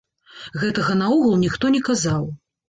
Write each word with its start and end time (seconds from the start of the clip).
Гэтага 0.63 0.95
наогул 1.01 1.35
ніхто 1.43 1.71
не 1.77 1.83
казаў. 1.91 2.27